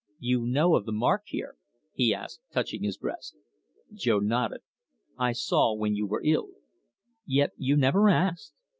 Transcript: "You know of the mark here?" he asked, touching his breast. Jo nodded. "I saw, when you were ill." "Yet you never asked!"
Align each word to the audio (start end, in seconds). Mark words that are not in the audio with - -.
"You 0.17 0.47
know 0.47 0.73
of 0.75 0.87
the 0.87 0.91
mark 0.91 1.25
here?" 1.27 1.57
he 1.93 2.11
asked, 2.11 2.41
touching 2.51 2.81
his 2.81 2.97
breast. 2.97 3.35
Jo 3.93 4.17
nodded. 4.17 4.61
"I 5.15 5.31
saw, 5.31 5.75
when 5.75 5.93
you 5.93 6.07
were 6.07 6.23
ill." 6.25 6.49
"Yet 7.27 7.51
you 7.55 7.77
never 7.77 8.09
asked!" 8.09 8.55